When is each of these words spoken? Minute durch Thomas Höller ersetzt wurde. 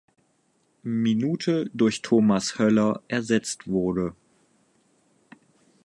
Minute 0.81 1.69
durch 1.75 2.01
Thomas 2.01 2.57
Höller 2.57 3.03
ersetzt 3.07 3.67
wurde. 3.67 4.15